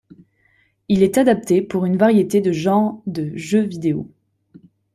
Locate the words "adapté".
1.19-1.61